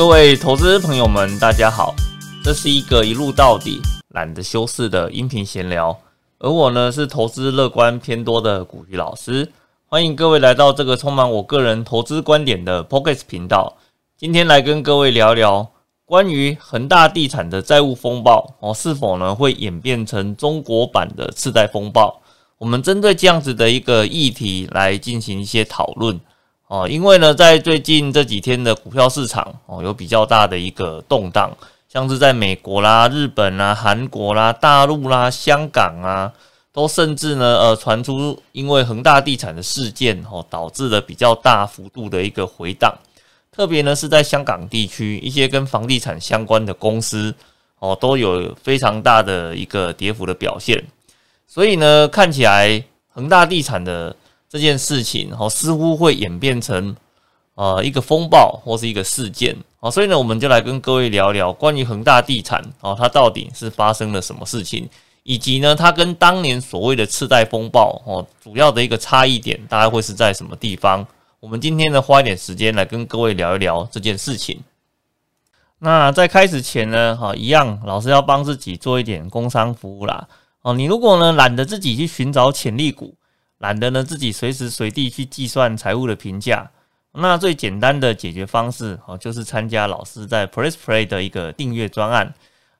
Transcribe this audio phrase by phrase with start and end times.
[0.00, 1.94] 各位投资朋友们，大家好，
[2.42, 3.82] 这是一个一路到底、
[4.14, 5.94] 懒得修饰的音频闲聊，
[6.38, 9.52] 而我呢是投资乐观偏多的古鱼老师，
[9.84, 13.76] 欢迎各位来到这个充满我个人投资观点的 Pocket 频道。
[14.16, 15.70] 今天来跟各位聊聊
[16.06, 22.22] 关于恒大地产的债务风暴哦，是否呢会演变成中国版的次贷风暴？
[22.56, 26.18] 我们针对这样子的一个议题来进行一些讨论。
[26.70, 31.50] 哦，因为呢，在最近这几天的股票市场哦，有比较大的一个动荡，
[31.88, 36.32] 像是在美国啦、日本啦、韩国啦、大陆啦、香港啊，
[36.72, 42.96] 都甚至呢，呃，传出因为恒大地产的事件哦，导致了比较大幅度的一个回荡，
[43.50, 47.34] 特别呢是在香港地区一些跟房地产相关的公司
[47.80, 50.80] 哦，都有非常大的一个跌幅的表现，
[51.48, 52.80] 所以呢，看起来
[53.12, 54.14] 恒大地产的。
[54.50, 56.96] 这件事情哦，似乎会演变成
[57.54, 64.88] 呃一个风暴或是一个事件哦，所以呢，我们就来跟各位聊聊关于恒大地产哦，它到底是发生了什么事情，
[65.22, 71.06] 以及呢，它跟当年所谓的次贷风暴哦，主要的一个差异点大概会是在什么地方？
[71.38, 74.60] 我们今天呢，花一点时间来跟各位聊一聊这件事情。
[75.78, 80.26] 那在开始前呢，哈，一样老师要帮自己做一点工商服务啦
[80.62, 83.14] 哦，你如果呢懒得自己去寻找潜力股。
[83.60, 86.70] 懒得呢，自己随时随地去计算财务的评价。
[87.12, 92.32] 那最简单的解决方式哦，就是参加老师在 Press Play 的一个订阅专案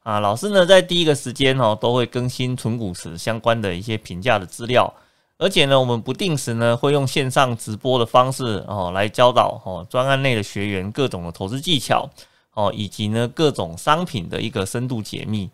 [0.02, 0.20] 啊。
[0.20, 4.92] 老师呢，在第一个时间哦，都会更新纯股池相关的一些评价的资料。
[5.36, 12.08] 而且呢，我们不定时呢，会用线上直播的方式哦，来教导哦专案内的学员各种的投资技巧
[12.54, 15.50] 哦，以及呢各种商品的一个深度解密。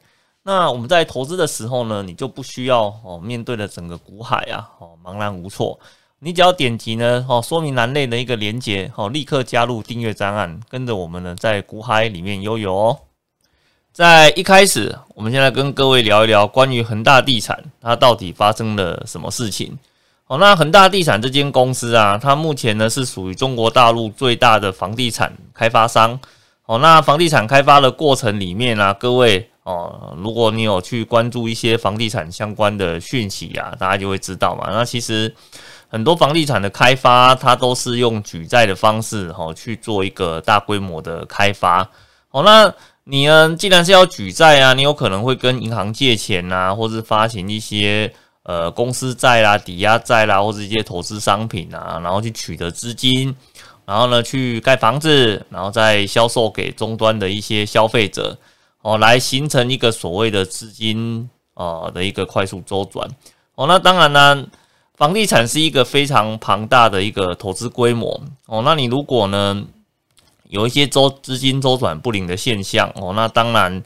[0.49, 5.77] 那我们在投资的时候呢，你就不需要哦面对的整个股海啊，哦茫然无措。
[6.21, 12.97] 你只要点击呢哦说明栏内的一个连接哦，立刻加入订阅专案，跟着我们呢在股海里面悠游哦。
[13.93, 19.77] 在一开始，我们先来跟各位聊一聊关于恒大地产它到底发生了什么事情。
[20.29, 26.17] 哦，那恒大地产这间公司啊，它目前呢是属于中国大陆最大的房地产开发商。
[26.67, 29.51] 哦，那房地产开发的过程里面啊，各位。
[29.67, 34.69] 哦，如果你有去关注一些房地产相关的讯息啊，大家就会知道嘛。
[34.71, 35.35] 那其实
[35.89, 41.83] 很多房地产的开发，它都是用举债的方式，哦去做一个大规模的开发。
[42.31, 42.73] 哦，那
[43.03, 48.09] 你呢，既然是要举债啊，你有可能会跟银行借钱啊，或是发行一些
[48.45, 53.35] 呃公司债啦、抵押债啦，或者一些投资商品啊，然后去取得资金，
[53.85, 58.39] 然后呢去盖房子，然后再销售给终端的一些消费者。
[58.87, 63.05] 哦，来形成一个所谓的资金啊的一个快速周转。
[63.57, 64.47] 哦，那当然呢，
[64.95, 68.23] 房地产是一个非常庞大的一个投资规模。
[68.47, 69.67] 哦，那你如果呢
[70.49, 73.83] 有一些周资金周转不灵的现象，哦，那当然，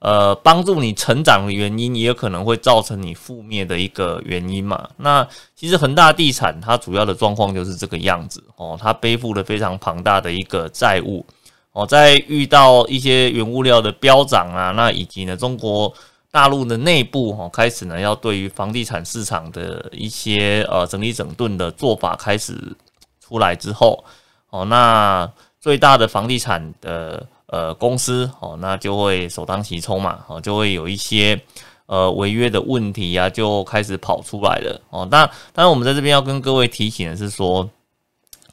[0.00, 4.90] 呃，帮助你成长的原因，也有可能会造成你覆灭的一个原因嘛。
[4.96, 5.24] 那
[5.54, 8.42] 其实恒大地产它主要的状况就是这个样子。
[8.56, 11.24] 哦，它背负了非常庞大的一个债务。
[11.72, 15.92] 哦，在遇到一些原物料的飙涨啊，那以及呢，中国
[16.32, 22.76] 大陆的内部哈开始呢，要对于房地产市场的一些呃整理整顿的做法开始
[23.20, 24.04] 出来之后，
[24.50, 25.30] 哦，那
[25.60, 31.40] 最大的房地产的呃公司哦，那就会首当其冲嘛，哦，就会有一些
[31.86, 35.06] 呃违约的问题呀，就开始跑出来了哦。
[35.08, 37.70] 那当然，我们在这边要跟各位提醒的是说，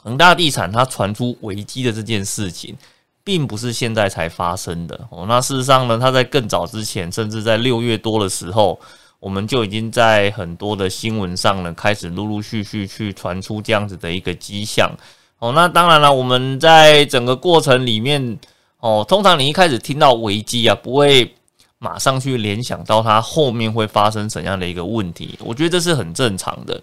[0.03, 2.77] 恒大地产它传出危机的这件事情。
[3.27, 5.25] 并不是现在才发生的哦。
[5.27, 8.79] 那事实上呢，它在更早之前，甚至在六月多的时候，
[9.19, 14.89] 我们就已经在很多的新闻上呢，开始陆陆续续去传出这样子的一个迹象
[15.39, 15.51] 哦。
[15.51, 18.39] 那当然了，我们在整个过程里面
[18.79, 21.29] 哦，通常你一开始听到危机啊，不会
[21.79, 25.37] 马上去联想到它后面会发生怎样的一个问题。
[25.43, 26.81] 我觉得这是很正常的，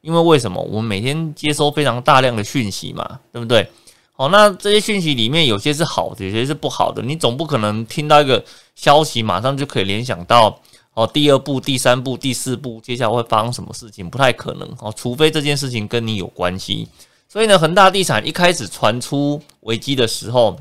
[0.00, 0.62] 因为为什么？
[0.62, 3.68] 我们每天接收非常大量的讯息嘛，对不对？
[4.22, 7.02] 哦，那这些讯息里面有些是好的，有些是不好的。
[7.02, 8.40] 你总不可能听到一个
[8.76, 10.60] 消息，马上就可以联想到
[10.94, 14.08] 哦，第二步、第三步、第四步，接下来会发生什么事情？
[14.08, 16.86] 不太可能哦，除非这件事情跟你有关系。
[17.28, 20.56] 所以呢，恒大地产一开始传出危机的时候，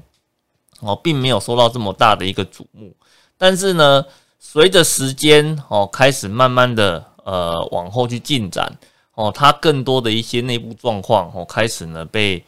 [0.80, 2.92] 哦，并没有受到这么大的一个瞩目。
[3.38, 4.04] 但是呢，
[4.40, 8.76] 随着时间哦，开始慢慢的呃往后去进展
[9.14, 12.44] 哦，它更多的一些内部状况哦，开始呢被。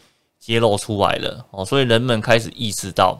[0.45, 3.17] 揭露出来了哦，所以人们开始意识到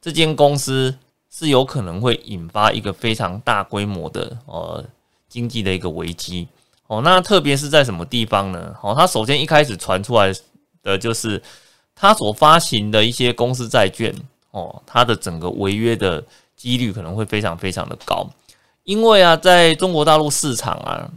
[0.00, 0.92] 这间公司
[1.30, 4.84] 是有可能会引发一个非常大规模的呃
[5.28, 6.48] 经济的一个危机
[6.88, 7.00] 哦。
[7.02, 8.74] 那特别是在什么地方呢？
[8.82, 10.34] 哦，它首先一开始传出来
[10.82, 11.40] 的就是
[11.94, 14.12] 它所发行的一些公司债券
[14.50, 16.24] 哦，它的整个违约的
[16.56, 18.28] 几率可能会非常非常的高。
[18.82, 21.08] 因为啊，在中国大陆市场啊，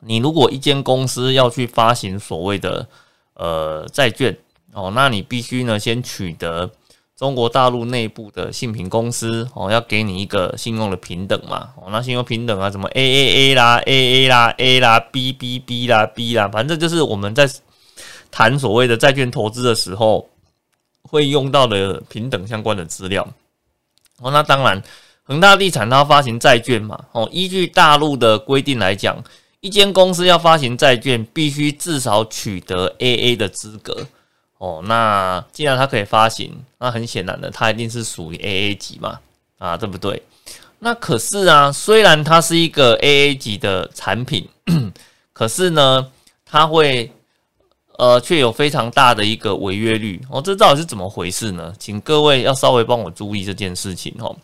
[0.00, 2.86] 你如果一间公司要去发行所谓的
[3.34, 4.36] 呃债券
[4.76, 6.70] 哦，那你必须呢先取得。
[7.16, 11.70] 中国大陆内部的信评公司哦，要给你一个信用的平等嘛？
[11.76, 17.48] 哦，那信用平等啊，什么 A A A 啦，A A 啦，A 啦，B B B 啦，B 啦，反正就是我们在
[18.30, 20.28] 谈所谓的债券投资的时候
[21.00, 23.26] 会用到的平等相关的资料。
[24.20, 24.82] 哦，那当然，
[25.22, 27.02] 恒大地产它发行债券嘛？
[27.12, 29.16] 哦，依据大陆的规定来讲，
[29.62, 34.06] 一间公司要发行债券，必须至少取得 A A 的资格。
[34.58, 39.20] 哦，那既然它可以发行，那很显然的，它一定是属于 AA 级嘛，
[39.58, 40.22] 啊，对不对？
[40.78, 44.48] 那可是啊，虽然它是一个 AA 级的产品，
[45.34, 46.10] 可是呢，
[46.46, 47.12] 它会
[47.98, 50.18] 呃，却有非常大的一个违约率。
[50.30, 51.74] 哦，这到底是怎么回事呢？
[51.78, 54.34] 请各位要稍微帮我注意这件事情哦。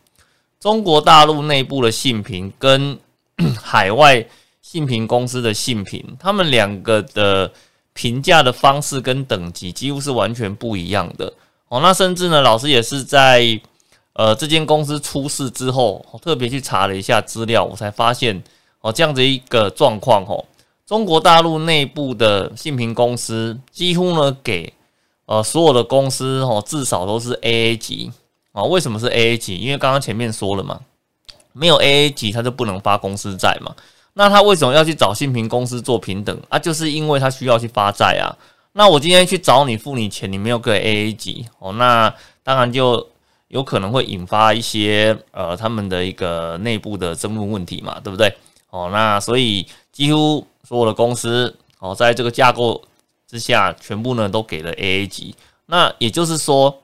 [0.60, 2.98] 中国大陆内部的信评跟
[3.58, 4.22] 海外
[4.60, 7.50] 信评公司的信评，他们两个的。
[7.94, 11.32] 评价的方式跟等级几乎是完全不一样的
[11.68, 11.80] 哦。
[11.80, 13.60] 那甚至呢，老师也是在
[14.14, 18.42] 呃这间公司出事之后，特别去查了一下资料，我才发现
[18.80, 20.44] 哦这样子一个状况哦。
[20.86, 24.72] 中国大陆内部的信评公司几乎呢给
[25.26, 28.12] 呃所有的公司哦至少都是 AA 级
[28.52, 28.62] 啊。
[28.64, 29.56] 为什么是 AA 级？
[29.56, 30.80] 因为刚刚前面说了嘛，
[31.52, 33.74] 没有 AA 级，它就不能发公司债嘛。
[34.14, 36.58] 那他为什么要去找信评公司做平等啊？
[36.58, 38.36] 就是因为他需要去发债啊。
[38.72, 43.08] 那我今天去找你付你钱，你没有给 AA 级哦，那当然就
[43.48, 48.34] 有可能会引发一些呃他们的一个内部的争论问题嘛，对不对？
[48.70, 52.82] 哦，那所以几乎所有的公司哦，在这个架构
[53.28, 55.34] 之下，全部呢都给了 AA 级。
[55.66, 56.81] 那也就是说。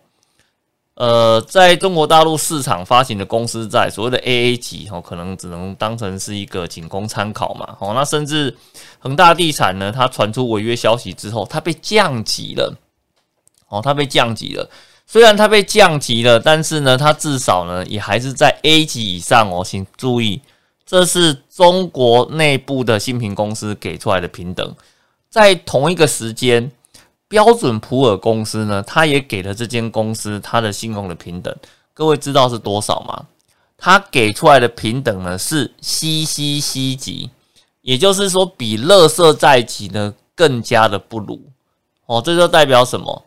[0.99, 7.77] 呃，在中国大陆市场发行的公司债，所谓的 AA 级哦，可能只能当成是一个仅供参考嘛。
[7.79, 8.56] 哦，那甚至
[8.99, 12.77] 恒大地产呢，它传出违约消息之后，它被降级了。
[13.69, 14.69] 哦，它被降级了。
[15.06, 19.62] 虽然它被降级了，但是呢，它至少呢，也还是在 A 级以上哦。
[19.65, 20.43] 请注意，
[20.85, 24.75] 这是中国内部的新评公司给出来的平等，
[25.31, 26.73] 在同一个时间。
[27.29, 31.55] 标准普尔公司呢，他也给了这间公司它的信用的平等，
[31.93, 33.27] 各位知道是多少吗？
[33.77, 37.31] 他给出来的平等呢是 CCC 级，
[37.83, 41.41] 也就是说比乐色债级呢更加的不如
[42.07, 43.25] 哦，这就代表什么？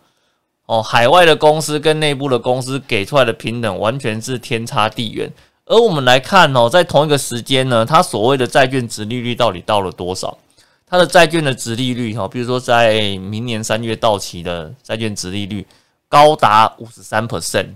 [0.66, 5.32] 哦，海外的公司跟内部的公司给出来的平等完全是天差地远。
[5.66, 10.38] 而我们来看哦，在同一个时间呢，它所谓的债券值利率到底到了多少？
[10.92, 15.66] 它的债券的值利率哈，比如说在明年三月到期的债券值利率
[16.10, 17.68] 高达五十三 percent。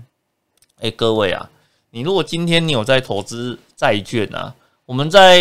[0.82, 1.48] 哎，各位啊，
[1.92, 4.54] 你如果今天你有在投资债券啊，
[4.84, 5.40] 我们在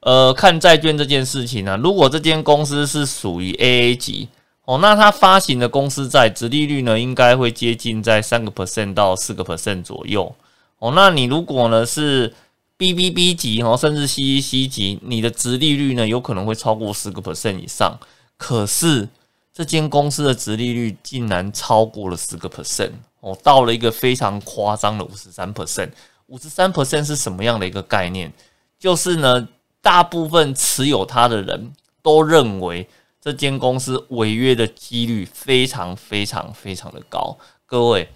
[0.00, 4.28] 呃看债券这件事情呢，如果这间公司是属于 AA 级
[4.64, 10.34] 哦，那它发行的公司债值利率呢，应该会接近在三个 percent 到四个 percent 左右
[10.80, 10.90] 哦。
[10.96, 12.34] 那你如果呢是
[12.76, 17.96] B B B 级哦，甚至 C C C 级，你的值利率呢有可能会超过十个 percent 以上。
[18.36, 19.08] 可是
[19.52, 22.90] 这间公司的值利率竟然超过了十个 percent
[23.20, 25.90] 哦，到了一个非常夸张的五十三 percent。
[26.26, 28.32] 五十三 percent 是什么样的一个概念？
[28.76, 29.46] 就是呢，
[29.80, 32.88] 大部分持有它的人都认为
[33.20, 37.38] 这间公司违约的几率非常非常非常的高。
[37.66, 38.08] 各位，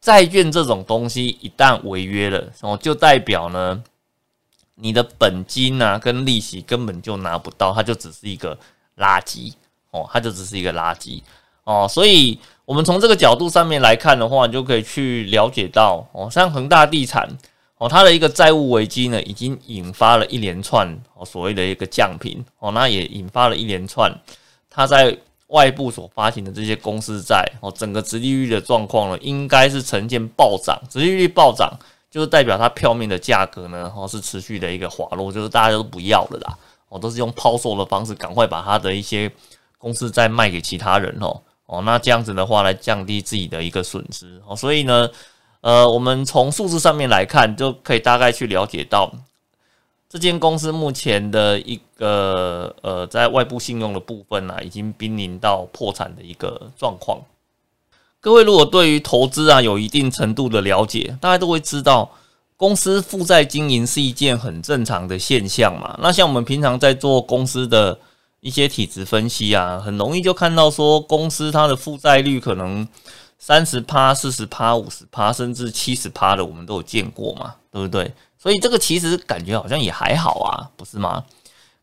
[0.00, 3.82] 债券这种东西一旦违约了哦，就代表呢。
[4.74, 8.58] 你的本金呢，跟利息根本就拿不到，它就只是一个
[8.96, 9.52] 垃圾
[9.90, 11.20] 哦，它就只是一个垃圾
[11.64, 17.28] 哦，所以我们从这个角度上面来看的话，你就可以去了解到哦，像恒大地产
[17.76, 24.10] 哦，它的一个债务危机呢，已经引发了一连串哦所谓的一个降频哦，那也引发了一连串
[24.70, 25.16] 它在
[25.48, 31.70] 外部所发行的这些公司债哦，整个殖利率的状况呢，应该是呈现暴涨，殖利率暴涨。
[32.12, 36.58] 就是代表它票面的价格呢，哦是持续的一个滑落，就是大家都不要了啦，
[36.90, 39.32] 哦都是用抛售的方式，赶快把它的一些
[39.78, 45.08] 公司再卖给其他人哦，哦那这样子的话来降低自己的一个损失哦，所以呢，
[45.62, 49.10] 呃我们从数字上面来看，就可以大概去了解到
[50.06, 57.18] 这间公司目前的一个呃在外部信用的部分呢，已经濒临到破产的一个状况。
[58.22, 62.08] 各位如果对于投资啊有一定程度的了解，大家都会知道，
[62.56, 65.98] 公司负债经营是一件很正常的现象嘛。
[66.00, 67.98] 那像我们平常在做公司的
[68.38, 72.86] 一些体质分析啊，很容易就看到说，公司它的负债率可能
[73.40, 78.14] 三十趴、四十趴、五十趴，甚至七十趴的，我们都有见过嘛，对不对？
[78.38, 81.24] 所以这个其实感觉好像也还好啊，不是吗？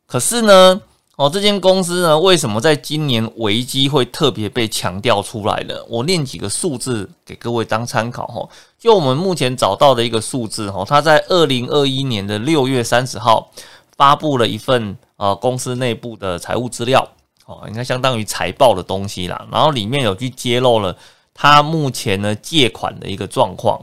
[0.05, 0.81] 可是呢，
[1.19, 5.75] 哦，这间公司呢，为什么在今年危机会特别被强调出来呢？
[5.89, 8.47] 我念几个数字给各位当参考哈。
[8.79, 13.51] 就我们目前找到的一个数字哈，它在二零二一年的六月三十号
[13.97, 17.05] 发布了一份呃公司内部的财务资料，
[17.45, 19.45] 哦，应该相当于财报的东西啦。
[19.51, 20.95] 然后里面有去揭露了。
[21.33, 23.77] 他目前呢借款的一个状况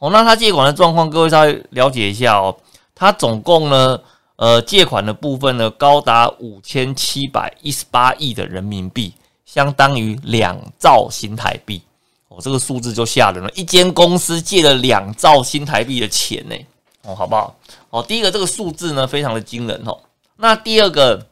[0.00, 2.56] 哦，那他借款的状况，各位稍微了解一下哦。
[2.96, 4.00] 他总共呢，
[4.40, 9.12] 呃，借款的部分呢，高达五千七百一十八亿的人民币，
[9.44, 11.82] 相当于两兆新台币
[12.28, 12.38] 哦。
[12.40, 16.56] 这个数字就吓人了，一间公司借了两兆新台币的钱呢
[17.02, 17.54] 哦，好不好？
[17.90, 19.98] 哦，第一个这个数字呢，非常的惊人哦。
[20.36, 21.26] 那第二个。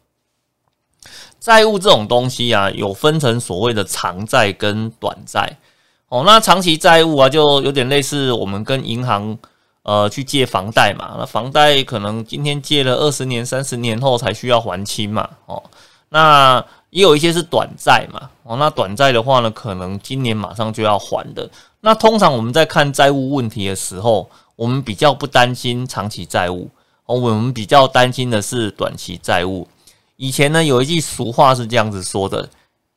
[1.40, 5.56] 债务这种东西啊，有分成所谓的长债跟短债
[6.08, 6.24] 哦。
[6.26, 9.38] 那长期债务啊，就有点类似我们跟银行
[9.88, 11.16] 呃去借房贷嘛。
[11.18, 15.26] 那房贷可能今天借了二十年、三十年后才需要还清嘛。
[15.46, 15.62] 哦，
[16.10, 18.28] 那也有一些是短债嘛。
[18.42, 21.48] 哦，那短债的话呢，可能今年马上就要还的。
[21.80, 26.68] 那通常我们在看债务问题的时候，我们比较不担心长期债务
[27.06, 29.66] 哦，我们比较担心的是短期债务。
[30.16, 32.48] 以前呢，有一句俗话是这样子说的：“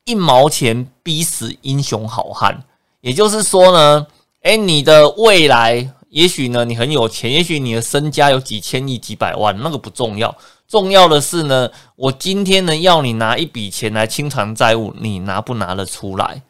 [0.04, 2.62] 一毛钱逼死英雄好汉。”
[3.00, 4.06] 也就是说呢，
[4.42, 10.34] 诶，你的未来也许呢，你很有钱，也许你的身家有几千亿、几百万，那个不重要。
[10.68, 16.42] 重要的是呢，我今天呢要你拿一笔钱来清偿债务，你拿不拿得出来？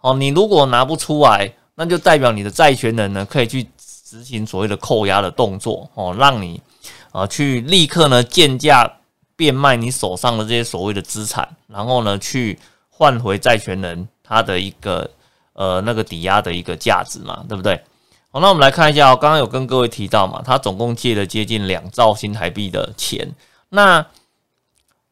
[0.00, 6.60] 哦，你如果拿不出来，那就代表你的债权人呢可以去执行所谓的扣押的动作，哦，让你
[7.12, 8.90] 啊去立刻呢贱价。
[9.38, 12.58] 变卖你手上的这些所谓的资产，然后呢，去
[12.90, 15.08] 换回债权人他的一个
[15.52, 17.80] 呃那个抵押的一个价值嘛，对不对？
[18.40, 23.34] 那我们来看一下，刚刚有跟各位提到嘛，他总共借了接近两兆新台币的钱，
[23.68, 24.04] 那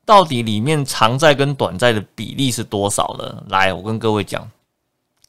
[0.04, 3.42] 到底里面长债跟短债的比例是多少呢？
[3.48, 4.50] 来，我跟各位讲，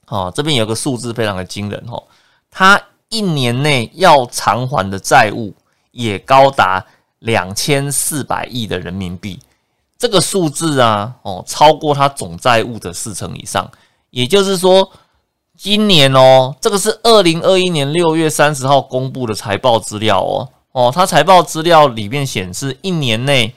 [0.07, 2.03] 哦，这边有个数字非常的惊人哦，
[2.49, 5.53] 他一年内要偿还的债务
[5.91, 6.85] 也高达。
[7.21, 9.39] 两千四百亿的人民币，
[9.97, 13.67] 这个数字啊，哦，超过他总债务的四成以上。
[14.11, 14.87] 也就是说，
[15.57, 23.55] 今年哦，这个是二零二一年六月三十号公布的财报资料哦，哦，它财报资料里面显示，一年内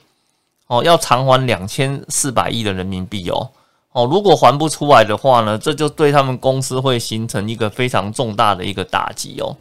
[0.66, 3.50] 哦要偿还两千四百亿的人民币哦，
[3.92, 9.54] 哦，如果还不出来的话呢，这就对他们公司会形成一个非常重大的一个打击哦。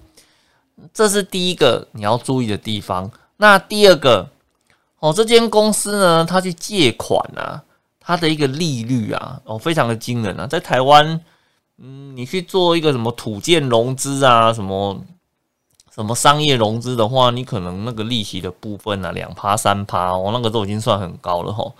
[0.94, 3.12] 这是第一个你要注意的地方。
[3.36, 4.30] 那第二个
[5.00, 7.62] 哦，这间公司呢，它去借款啊，
[8.00, 11.20] 它的一个利率啊，哦，非常的惊人啊，在台湾，
[11.82, 15.00] 嗯，你去做一个什么土建融资啊，什么
[15.94, 21.74] 什么商业融资的话，你可能那个利息的部分啊，两趴三趴，哦，那个都已经算很高了吼。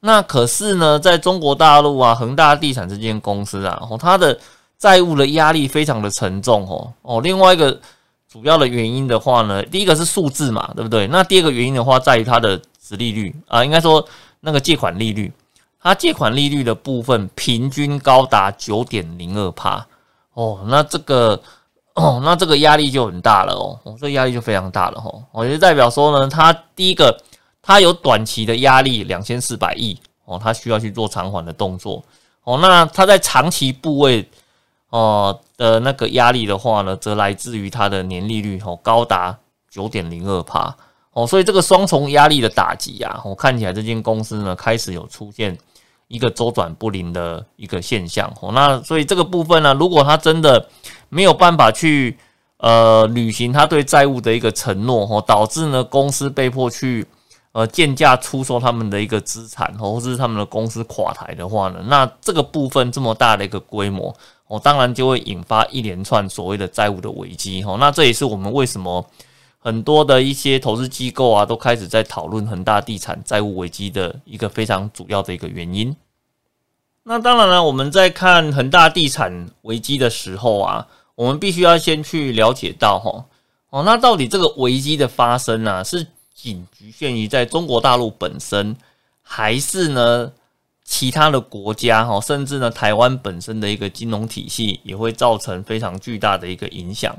[0.00, 4.38] 那可是呢，在中国大陆啊，恒大地产这间公司啊，哦，它的
[4.78, 7.80] 债务的压力非常的沉重哦，哦，另外一个。
[8.28, 11.06] 主要的原因的话呢，第一个是数字嘛，对不对？
[11.08, 14.02] 那第二个原因的话，在于它的值利率啊，应该说
[14.40, 15.30] 那个借款利率，
[15.82, 19.86] 它借款利率的部分平均高达九点零二帕
[20.34, 21.40] 哦，那这个
[21.94, 27.18] 哦，那这个压力就很大了哦，哦，这压力就非常大了哦，我就代表说呢，它第一个
[27.60, 32.02] 它有短期的压力两千四百亿哦，它需要去做偿还的动作
[32.44, 34.28] 哦，那它在长期部位。
[34.90, 39.34] 哦的那个压力的话呢，则来自于它的年利率哦高达
[39.70, 40.76] 九点零二帕
[41.14, 45.56] 哦，所以这个双重压力的打击啊，我看起来这间公司呢开始有出现
[46.12, 48.52] 一个周转不灵的一个现象哦。
[48.52, 50.68] 那所以这个部分呢，如果他真的
[51.08, 52.16] 没有办法去
[52.58, 57.06] 呃履行他对债务的一个承诺哦，导致呢公司被迫去
[57.52, 64.14] 呃贱价出售他们的一个资产或者是他们的公司垮台的话呢，那这个部分这么大的一个规模。
[64.48, 67.74] 哦，当然就会引发一连串所谓的债务的危机哈。
[67.80, 69.02] 那这也是我们为什么
[69.62, 75.94] 很多的一些投资机构啊，都开始在讨论恒大地产债务危机的一个非常主要的一个原因。
[77.04, 83.24] 那当然了，我们在看恒大地产危机的时候啊，我们必须要先去了解到哈
[83.70, 88.76] 哦，那到底这个危机的发生呢，是仅局限于在中国大陆本身，
[89.22, 90.32] 还是呢？
[90.84, 97.16] 其他的国家哈，甚至呢，台湾本身的一个金融体系也会造成非常巨大的一个影响。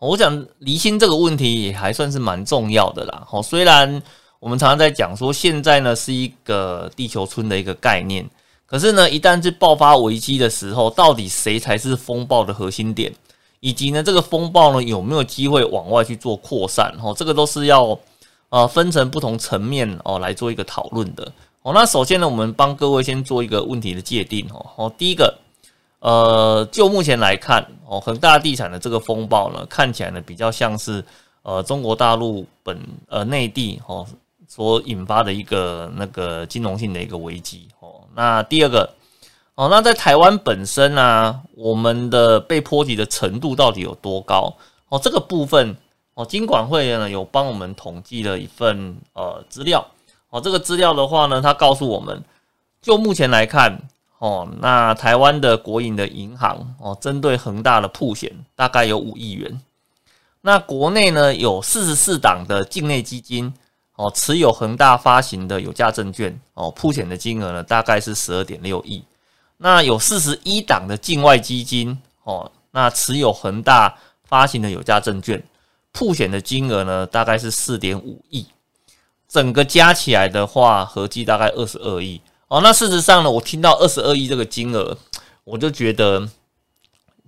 [0.00, 3.24] 我想离心这个问题也还算是蛮重要的啦。
[3.26, 4.02] 好，虽然
[4.38, 8.24] 我们常常在讲说现在呢是一个地球村的一个概念，
[8.64, 13.12] 可是呢，一旦是爆发危机的时候，到底谁才是风暴的核心点？
[13.60, 16.94] 以及呢，这个风暴呢有没有机会往外去做扩散？
[17.02, 17.98] 哦，这个都是要
[18.50, 21.32] 呃分成不同层面哦来做一个讨论的。
[21.62, 24.46] 哦，那首先呢，我们帮各位先做一个问题的界定。
[24.52, 25.36] 哦，哦，第一个，
[26.00, 31.04] 呃，就目前来看，哦，恒大地产的这个风暴呢，看起来呢比较像是
[31.42, 32.78] 呃中国大陆本
[33.08, 34.06] 呃内地哦
[34.46, 38.00] 所引发的一个那个金融性的一个危机哦。
[38.14, 38.88] 那第二个，
[39.56, 44.54] 哦，那在台湾本身呢，我们的被波及的程度到底有多高？
[44.88, 45.76] 哦，这个部分，
[46.14, 49.86] 哦，金管会呢有帮我们统计了一份呃资料，
[50.30, 52.24] 哦，这个资料的话呢，它告诉我们，
[52.80, 53.78] 就目前来看，
[54.18, 59.60] 哦，那台湾的国营的银行，哦，针对恒大的铺险大概有五亿元，
[60.40, 63.52] 那国内呢有四十四档的境内基金。
[64.00, 69.02] 哦，持有恒大发行的有价证券，哦，铺险的金额呢，大概是十二点六亿。
[69.56, 75.42] 那有四十一档的境外基金，哦，那持有恒大发行的有价证券，
[75.90, 78.46] 铺险的金额呢，大概是四点五亿。
[79.26, 82.20] 整个加起来的话，合计大概二十二亿。
[82.48, 84.96] 哦，那事实上呢，我听到二十二亿这个金额，
[85.44, 86.28] 我就觉得，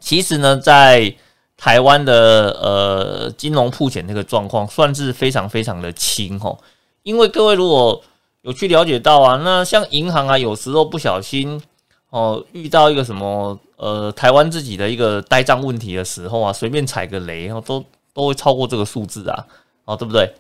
[0.00, 1.14] 其实呢，在
[1.56, 6.58] 台湾的呃金融铺险这个状况算是非常非常的轻哦，
[7.02, 8.02] 因为各位如果
[8.40, 11.62] 有去了解到啊，那像银行啊，有时候不小心
[12.08, 17.84] 哦遇到一个什么呃台湾自己的一个呆账问题的时候啊，随便踩个雷哦，都
[18.14, 19.46] 都会超过这个数字啊，
[19.84, 20.34] 哦对不对？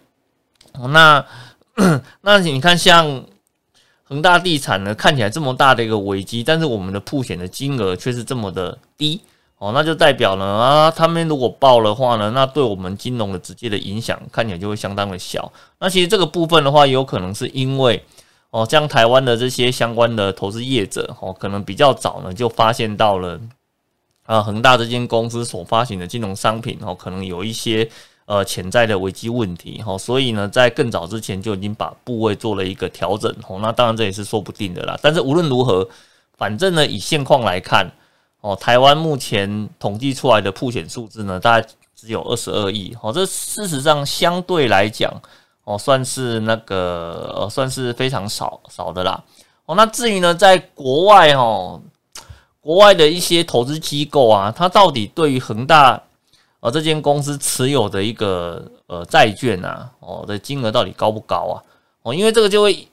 [0.88, 1.22] 那
[2.22, 3.22] 那你看像
[4.10, 9.20] 恒大地产呢，看起来这么大的一个危机，但是我们的铺险的金额却是这么的低。
[9.58, 15.52] 哦，那就代表呢啊，他们如果爆的话呢，那对我们金融的直接的影响看起来就会相当的小。
[15.78, 18.02] 那其实这个部分的话，有可能是因为
[18.50, 23.38] 哦，像台湾的这些相关的投资业者哦，可能比较早呢就发现到了
[24.24, 27.88] 啊，恒大这间公司所发行的金融商品哦，可能有一些
[28.30, 33.58] 呃潜在的危机问题哈，所以呢，在更早之前就已经把部位做了一个调整哦。
[33.60, 34.96] 那当然这也是说不定的啦。
[35.02, 35.88] 但是无论如何，
[36.38, 37.90] 反正呢，以现况来看。
[38.42, 42.96] 哦，台湾目前统计出来的铺险数字呢，大概只有二十二亿。
[43.02, 45.12] 哦，这事实上相对来讲，
[45.64, 49.22] 哦，算是那个，算是非常少少的啦。
[49.66, 51.82] 哦，那至于呢，在国外哦，
[52.62, 56.02] 国外的一些投资机构啊，它到底对于恒大
[56.60, 61.56] 呃这间公司持有的一个呃债券啊，哦的金额到底高不高啊？
[62.02, 62.86] 哦，因为这个就会。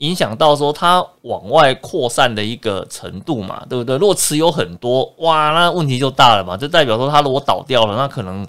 [0.00, 3.96] 影响到说它往外扩散的一个程度嘛，对不对？
[3.96, 8.46] 如果持有很多，哇，那问题就大了嘛，就代表说它如果倒掉了，那可能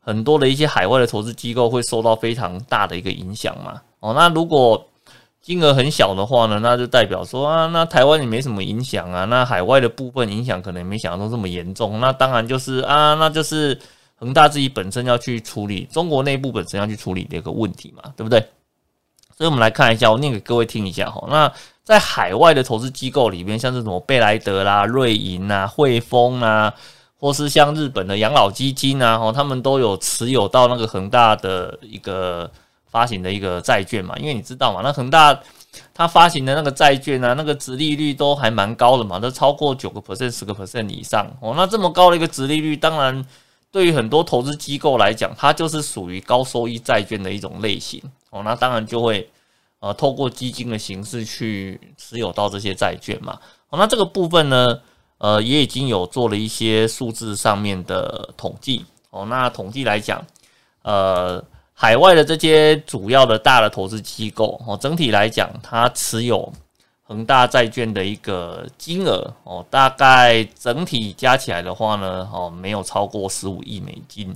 [0.00, 3.80] 很多的一些海外的投资机构会受到非常大的一个影响嘛。
[4.00, 4.86] 哦，那如果
[5.46, 12.00] 金额很小的话呢，那就代表说啊，那台湾也没什么影响啊，那海外的部分影响可能也没想象中这么严重。
[12.00, 13.78] 那当然就是啊，那就是
[14.16, 18.44] 恒大自己本身要去处理，中国内部本身要去处理的一个问题嘛，对不对？
[19.38, 21.24] 所以，我们来看一下，我念给各位听一下哈。
[21.30, 21.52] 那
[21.84, 26.74] 在海外的投资机构里面，像是什么贝莱德啦、瑞银啊、汇丰啊，
[27.20, 32.50] 或是像日本的养老基金啊，哈，他们都有持有到那个恒大的一个
[32.90, 34.16] 发行的一个债券嘛。
[34.18, 35.38] 因为你知道嘛，那恒大
[35.94, 41.54] 它发行的那个债券啊，那个值利率都还蛮高的嘛，都超过九个 percent、十个 percent 以上哦。
[41.56, 43.24] 那这么高的一个值利率，当然
[43.70, 48.02] 对于很多投资机构来讲，它就是属于高收益债券的一种类型。
[48.30, 49.28] 哦，那当然就会
[49.80, 53.38] 呃，透过基金的形式去持有到这些债券嘛。
[53.68, 54.80] 哦，那这个部分呢，
[55.18, 58.86] 呃，也已经有做了一些数字上面的统计。
[59.10, 60.24] 哦，那统计来讲，
[60.82, 61.42] 呃，
[61.78, 66.50] 海外的这些主要的大的投资机构，哦，整体来讲，它持有
[67.02, 74.34] 恒大债券的一个金额，哦，大概整体加起来的话呢，哦，没有超过十五亿美金，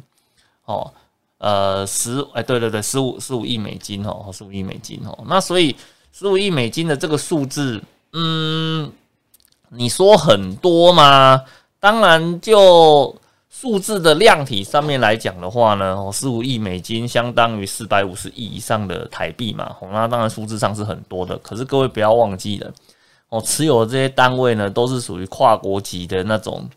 [0.66, 0.92] 哦。
[1.38, 5.74] 呃，十哎，对对对，十五十五亿美金哦，十五亿美金哦，那所以
[6.12, 8.92] 十五亿美金的这个数字，嗯，
[9.70, 11.42] 你说很多吗？
[11.79, 13.16] 当然，就
[13.50, 22.72] 数字的量体上面来讲的话呢，哦，十五亿美金相当于四百五十亿以上的台币嘛，哦，那当然数字上是很多的，可是各位不要忘记了，
[23.28, 26.68] 哦，持有的这些单位呢，都是属于跨国级的那种。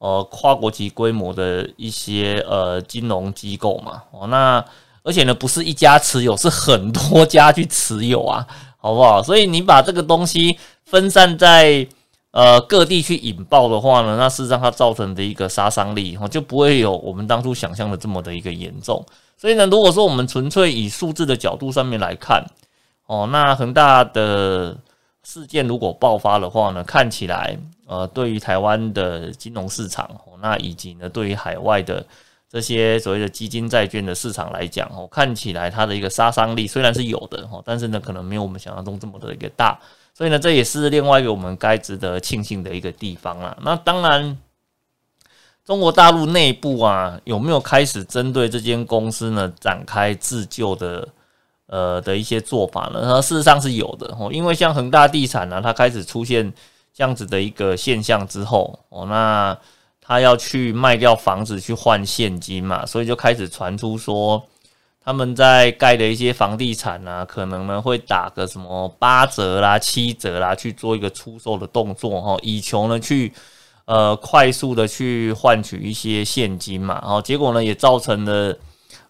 [0.00, 4.64] 呃，跨国级规模的一些呃金融机构嘛，哦，那
[5.02, 9.20] 而且呢，不是一家持有，是很多家去持有啊，好不好？
[9.20, 11.84] 所以你把这个东西分散在
[12.38, 19.04] 呃各地去引爆的话呢，那事实上它造成的一个杀伤力哦，就不会有我们当初想象的这么的一个严重。
[19.36, 22.44] 所以呢，如果说我们纯粹以数字的角度上面来看，
[23.06, 24.76] 哦，那恒大的。
[25.24, 27.54] 事件如果爆发的话呢，看起来
[27.86, 30.08] 呃，对于台湾的金融市场，
[30.40, 32.02] 那以及呢，对于海外的
[32.50, 39.78] 这些所谓的基金债券的市场来讲，哦，看起来它的一个杀伤力虽然是有的，哦，但是呢，可能没有我们想象中这么的一个大。
[40.18, 43.56] 所以呢，这也是另外一个我们该值得庆幸的一个地方啊。
[43.62, 44.36] 那当然，
[45.64, 51.08] 中国大陆内部啊，有没有开始针对这间公司呢展开自救的
[51.66, 52.98] 呃的一些做法呢？
[53.00, 56.52] 那事实上是有的哦，因为像恒大地产呢，它开始出现
[56.92, 59.56] 这样子的一个现象之后哦，那
[60.00, 64.44] 他要去卖掉房子去换现金嘛，所以就开始传出说。
[65.08, 73.32] 他们在盖的一些房地产啊，可能呢会打个什么八折啦、七折啦，去做一个出售的动作哈，以求呢去
[73.86, 78.54] 呃快速的去换取一些现金嘛，然后结果呢也造成了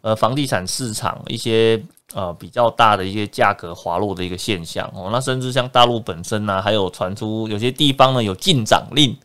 [0.01, 1.83] 呃房地产市场一些
[2.15, 5.09] 呃比较大的一些价格滑落的一个现象哦。
[5.11, 9.17] 那甚至像大陆本身呢，还有传出有些地方呢有禁涨令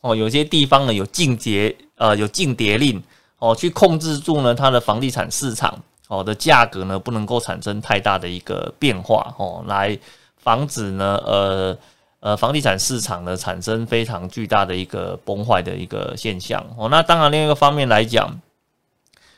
[0.00, 3.02] 哦，有些地方呢有禁跌呃有禁跌令
[3.38, 5.78] 哦，去控制住呢它的房地产市场。
[6.12, 9.98] 哦的价格呢，不能够产生太大的一个变化哦，来
[10.36, 11.78] 防止呢，呃
[12.20, 16.86] 呃，房地产市场呢产生非常巨大的一个崩坏的一个现象哦。
[16.90, 18.38] 那当然，另一个方面来讲，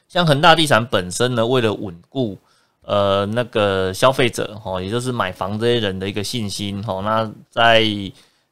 [0.09, 2.37] 像恒大地产本身呢，为了稳固
[2.83, 7.85] 呃那个消费者哦，也就是买房这些人的一个信心哦，那在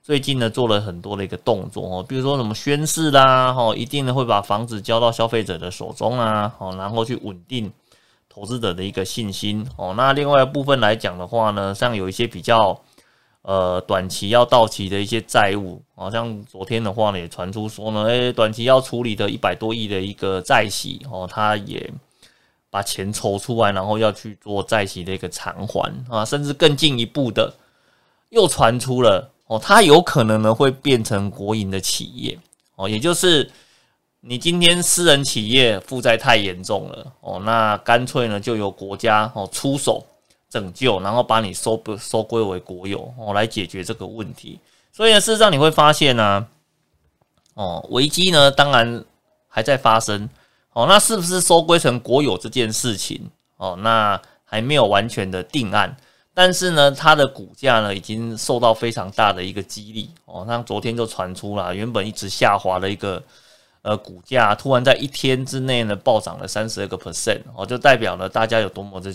[0.03, 7.71] 最近呢做了很多的一个动作哦，比如说什么宣誓啦，哦，一定呢会把房子交到消费者的手中啊，哦，然后去稳定。
[8.35, 12.81] 投资者的一个信心哦，那另外一部分来讲的话呢，像有一些比较
[13.43, 21.93] 呃短期要到期的一些债务，好像昨天的话呢也传出说呢，诶，短期要处理的一百多亿的一个债息哦，他也
[22.71, 27.53] 把钱抽出来，然后要去做债息的一个偿还啊，甚至更进一步的
[28.31, 32.39] 又传出了哦，它有可能呢会变成国营的企业
[32.77, 33.51] 哦，也就是。
[34.25, 40.07] 你今天私人企业负债太严重了哦，那干脆呢就由国家哦出手
[40.49, 44.61] 拯救，然后把你收不收归为国有哦，来解决这个问题。
[44.93, 46.47] 所以呢，事实上你会发现呢，
[47.55, 49.05] 哦，危机呢当然
[49.49, 50.29] 还在发生
[50.73, 55.97] 哦，那是不是收归成国有这件事情哦，那还没有完全的定案，
[56.33, 63.21] 但是呢，它的股价呢已经受到非常大的一个激励哦，像昨天就传出了原本一直下滑的一个。
[63.83, 69.13] 呃，股价突然在一天之内呢暴涨了三十二个 percent 哦，就代表了大家有多么的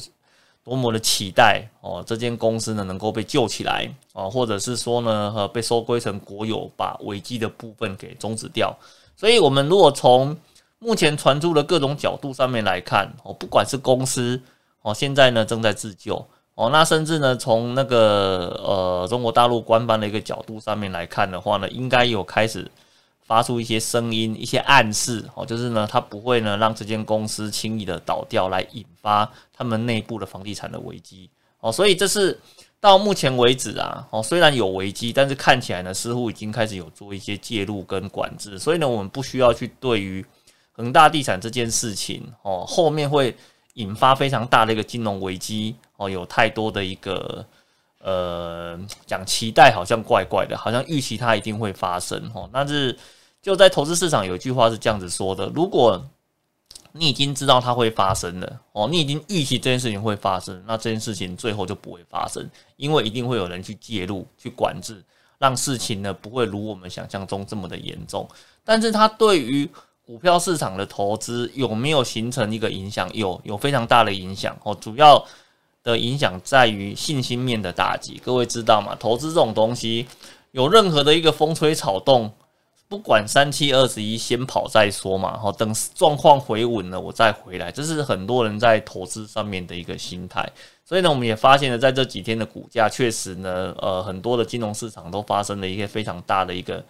[0.61, 8.77] 多么的期待哦，这间公司呢能够被救起来哦，或者是说呢呃被收归成国有，把危机的部分给终止掉。
[9.15, 10.35] 所以，我们如果从
[10.79, 14.41] 目前传出的各种角度上面来看哦，不管是公司
[14.81, 16.15] 哦现在呢正在自救
[16.55, 22.69] 哦，那甚至呢从那个呃中国大陆官方的一个角度上面来看的话呢，应该有开始。
[23.27, 31.69] 发出一些声音、一些暗示哦，就是呢，他不会呢让这间公司轻易的倒掉，来引发他们内部的房地产的危机哦。
[31.69, 32.39] 所以这是
[32.79, 38.57] 到目前为止啊，哦，虽然有危机，但是看起来呢，似乎已经开始有做一些介入跟管制。
[38.57, 40.25] 所以呢，我们不需要去对于
[40.71, 43.35] 恒大地产这件事情哦，后面会
[43.73, 47.45] 引发非常大的一个金融危机哦，有太多的一个
[47.99, 52.97] 呃讲期待，好像怪怪的，好像预期它一定会发生哦，但是。
[53.41, 56.03] 就在投资市场有一句话是这样子说的：如果
[56.93, 65.03] 你已经知道它会发生了哦，你已经预期这件事情会发生，那这件事情最后就不会发生，因为一定会有人去介入、去管制，
[65.37, 68.27] 让事情呢不会如我们想象中这么的严重。
[68.63, 69.69] 但是它对于
[70.03, 73.07] 股票市场的投资有没有形成一个影响？
[73.13, 74.75] 有，有非常大的影响哦。
[74.81, 75.23] 主要
[75.83, 78.19] 的影响在于信心面的打击。
[78.25, 78.95] 各位知道吗？
[78.99, 80.07] 投资这种东西，
[80.51, 82.33] 有任何的一个风吹草动。
[82.89, 87.69] 不管三七二十一，先跑再说嘛，好，等状况回稳了，我再回来。
[87.69, 90.49] 这是很多人在投资上面的一个心态。
[90.85, 96.81] 所以呢，我们也发现了，在这几天的股价，确实呢，呃，很多的金融市场都发生了一个非常大的一个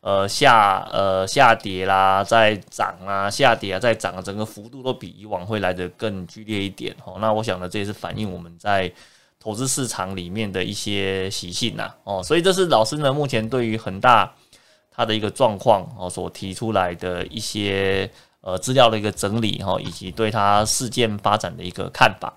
[0.00, 6.96] 呃下呃下跌啦，在涨啊，下跌啊，在涨啊，整个幅度都比以往会来的更剧烈一点。
[7.04, 8.90] 哦，那我想呢，这也是反映我们在
[9.38, 11.92] 投资市场里面的一些习性呐。
[12.04, 14.32] 哦，所以这是老师呢，目前对于恒大。
[14.96, 22.32] 它的一个状况哦，所提出来的一些呃资料的一个整理哈，以及对它事件发展的一个看法。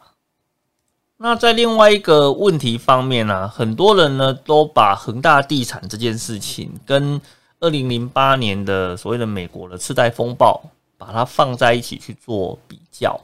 [1.22, 7.20] 那在另外一个问题方面呢，很多人呢都把恒大地产这件事情跟
[7.62, 10.62] 二零零八年的所谓的美国的次贷风暴，
[10.98, 13.20] 把它放在一起去做比较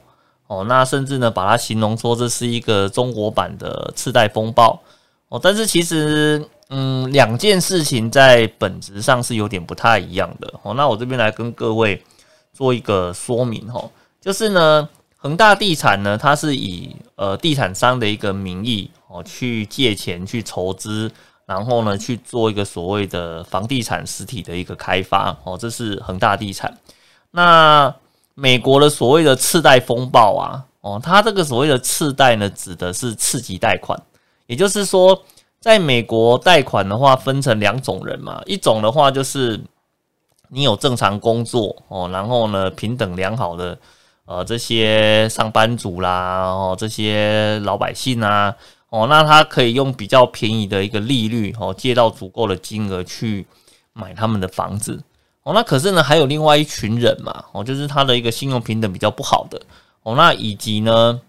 [0.46, 0.64] 哦。
[0.64, 4.78] 那甚至呢把它形容说这是一个中国版的次贷风暴
[5.28, 10.74] 哦，但是其实，嗯，两件事情在本质上是有点不太一样的哦。
[10.74, 12.02] 那我这边来跟各位
[12.52, 13.88] 做一个说明哦，
[14.20, 21.10] 就是呢，恒大地产呢，它是以呃地产商的一个名义哦去借钱去筹资，
[21.44, 26.76] 然后呢去做一个所谓的房地产实体的一个开发哦，这是恒大地产。
[27.30, 27.94] 那
[28.34, 33.96] 美国的所谓的次贷风暴啊，哦，它这个所谓的次贷呢，指的是次级贷款。
[34.46, 35.24] 也就是说，
[35.66, 38.40] 在美国贷款的话，分成两种人嘛。
[38.46, 39.60] 一种的话就是
[40.50, 43.76] 你有正常工作哦，然后呢平等良好的
[44.26, 48.54] 呃这些上班族啦，哦这些老百姓啊，
[48.90, 53.44] 哦那他可以用比较便宜的一个利率哦借到足够的金额去
[53.92, 55.02] 买他们的房子
[55.42, 55.52] 哦。
[55.52, 59.60] 那可是呢还有另外一群人嘛，哦就是他的一个信用平等比较不好的
[60.04, 61.20] 哦，那以及呢。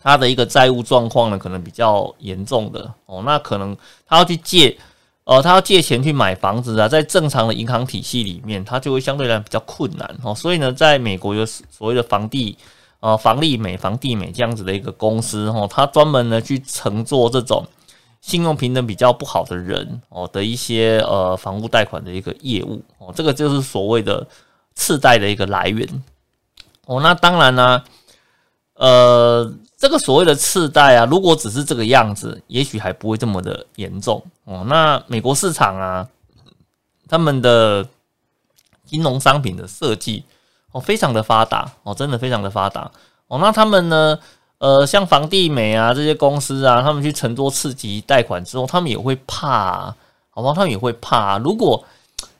[0.00, 3.76] 他的一个债务状况呢，可能比较严重的哦，那可能
[4.06, 4.76] 他要去借，
[5.24, 10.34] 呃，他要借钱去买房子啊，在正常的银行体系里面，他就会相对来比较困难哦。
[10.34, 12.58] 所以呢，在美国有所谓的房地，
[13.00, 17.66] 呃，房利美、房地美这样子的一个公司哦，它专门呢去乘坐这种
[18.20, 24.26] 信用平等比较不好的人哦的一些呃房屋贷款的一个业务哦，这个就是所谓的
[24.74, 25.88] 次贷的一个来源
[26.86, 27.00] 哦。
[27.00, 27.82] 那当然呢，
[28.74, 29.52] 呃。
[29.84, 34.64] 这个所谓的次贷啊，如果只是这个样子，也许还不会这么的严重哦。
[34.66, 36.08] 那美国市场啊，
[37.06, 37.86] 他们的
[38.86, 40.24] 金融商品的设计
[40.72, 42.90] 哦，非常的发达哦，真的非常的发达
[43.28, 43.38] 哦。
[43.38, 44.18] 那他们呢，
[44.56, 49.94] 呃，像房地美啊这些公司啊，他们去承做次级贷款之后，他们也会怕，
[50.30, 50.54] 好吧？
[50.54, 51.84] 他们也会怕，如果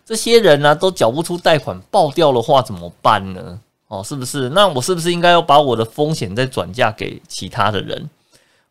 [0.06, 3.60] 这些人呢都缴不出贷款爆掉的话，怎么办呢？
[3.94, 4.48] 哦，是不是？
[4.48, 8.10] 那我是不是应该要把我的风险再转嫁给其他的人？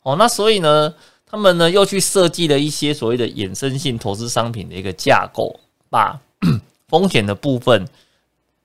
[0.01, 0.93] 哦，那所以呢，
[1.25, 5.57] 他们呢又去设计了一些所谓的衍生性投资商品的一个架构，
[5.89, 6.19] 把
[6.89, 7.87] 风险的部分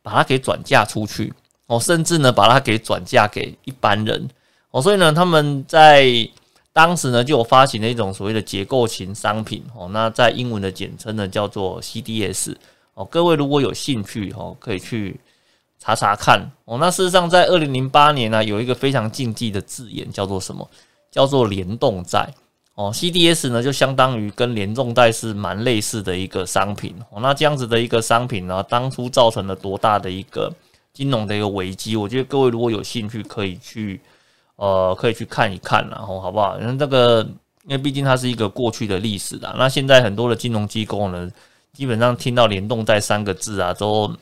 [0.02, 1.32] 把它给转嫁出去。
[1.66, 4.28] 哦，甚至呢把它给转嫁给一般人。
[4.72, 6.28] 哦，所以呢，他们在
[6.72, 9.62] 当时呢就有发行了一种所谓的结构型商品。
[9.76, 12.56] 哦，那在英文的简称呢叫做 CDS。
[12.94, 15.20] 哦，各位如果有兴趣，哦，可以去。
[15.78, 20.68] 查查看哦，那事实上在二零零八年呢，有一个非常禁忌的字眼叫做什么？
[21.10, 22.28] 叫做联动债
[22.74, 22.90] 哦。
[22.92, 27.20] CDS 呢就相当于跟联动债是蛮类似的一个商品哦。
[27.22, 30.52] 那这样子的一个商品呢，当初造成了多大的一个
[30.92, 31.96] 金融的一个危机？
[31.96, 34.00] 我觉得各位如果有兴趣，可以去
[34.56, 36.58] 呃可以去看一看，然后好不好？
[36.60, 37.22] 因为这个
[37.64, 39.54] 因为毕竟它是一个过去的历史啦。
[39.56, 41.30] 那现在很多的金融机构呢，
[41.72, 44.12] 基本上听到联动债三个字啊，都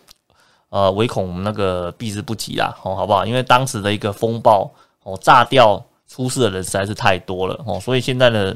[0.77, 3.25] 呃，唯恐那个避之不及啦，哦，好不好？
[3.25, 4.71] 因为当时的一个风暴
[5.05, 8.55] 哦，炸掉出事的人实在是太多了哦，所以现在的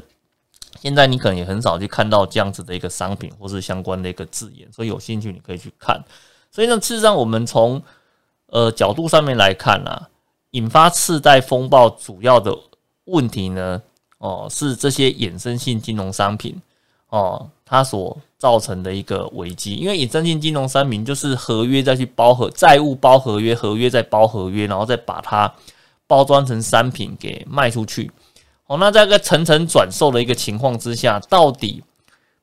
[0.79, 5.99] 现在你可能也很少去看到这样子的一个商品或是相关的一个字眼，所以有兴趣你可以去看。
[6.51, 7.81] 所以呢，事实上我们从
[8.45, 10.07] 呃角度上面来看啊，
[10.51, 12.55] 引发次贷风暴主要的
[13.05, 13.81] 问题呢，
[14.19, 16.61] 哦，是这些衍生性金融商品
[17.09, 17.49] 哦。
[17.65, 25.53] 它所造成的一个危机，因为衍生性金融商品就是合约再去包合债务包合约，合约再包合约，然后再把它
[26.07, 28.09] 包装成商品给卖出去。
[28.65, 31.83] 哦，那在个层层转售的一个情况之下，到底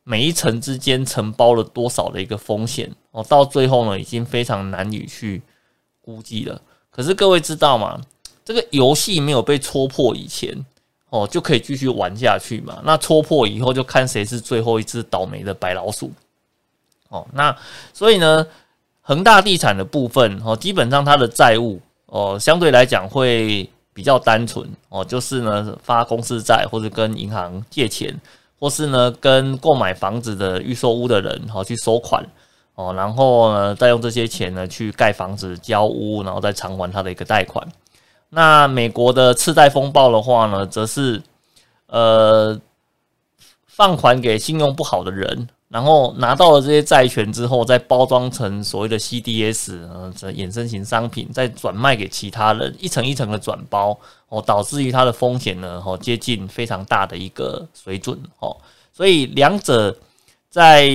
[0.05, 2.95] 每一层之间承包了多少的一个风险？
[3.11, 5.43] 哦，到最后呢，已经非常难以去
[6.01, 6.63] 估计了。
[6.93, 8.01] 可是各位知道吗？
[8.45, 10.65] 这个游戏没有被戳破以前。
[11.11, 12.81] 哦，就可以继续玩下去嘛？
[12.85, 16.13] 那戳破以后，就看谁是最后一只倒霉的白老鼠。
[17.09, 17.57] 哦，那
[17.95, 18.47] 所以呢，
[19.01, 28.15] 恒大地产的部分哦，基本上它的债务哦，相对来讲会比较单纯哦，就是呢发公司债或者跟银行借钱，
[28.61, 32.23] 或是呢跟购买房子的预售屋的人哦去收款
[32.75, 37.67] 哦，然后呢再用这些钱呢去盖房子交屋，然后再偿还他的一个贷款。
[38.31, 41.23] 那美国的次贷风暴的话呢，则是
[41.87, 42.61] 呃
[43.67, 58.55] 放款给信用不好的人，然后拿到了这些债权之后，再包装成所谓的 CDS 呃这衍生型商品，再转卖给其他人，一层一层的转包哦，导致于它的风险呢哦接近非常大的一个水准哦，
[58.93, 59.97] 所以两者
[60.51, 60.91] 在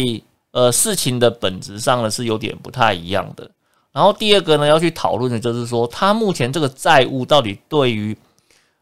[0.52, 3.50] 呃事情的本质上呢是有点不太一样的。
[3.94, 8.18] 然后第二个呢，要去讨论的就是说，它目前这个债务到底对于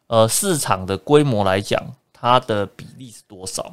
[0.08, 1.80] 呃市场的规模来讲，
[2.14, 3.70] 它的比例是多少？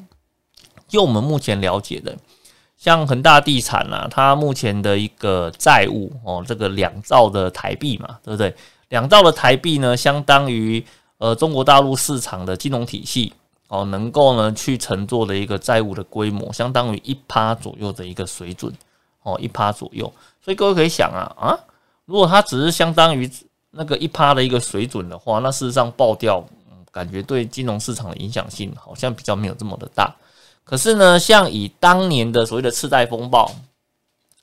[0.89, 2.17] 就我们目前了解的，
[2.77, 8.55] 像恒大地产啊，它目前的一个债务哦，这个两兆的台币嘛，对不对？
[8.89, 10.85] 两兆的台币呢，相当于
[11.19, 13.33] 呃中国大陆市场的金融体系
[13.69, 18.73] 哦，能够呢去乘坐的一个债务的规模，相当于一趴左右的一个水准
[19.23, 20.13] 哦，一趴左右。
[20.43, 21.59] 所以各位可以想啊啊，
[22.07, 23.31] 如果它只是相当于
[23.71, 26.43] 那个一趴的一个水准的话，那事实上爆掉，
[26.91, 30.15] 感觉对金融市场的影响性好像比较没有这么的大。
[30.65, 33.51] 可是呢，像以当年的所谓的次贷风暴，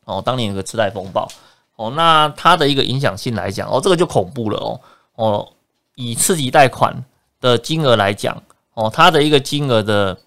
[0.06, 1.28] 哦，当年有个次贷风暴，
[1.76, 4.82] 哦，那它的一个影响性来讲，哦，这个就恐怖了哦，
[5.16, 5.54] 哦，
[5.96, 7.04] 以次级贷款
[7.42, 8.42] 的金额来讲，
[8.74, 10.18] 哦，它的一个金额的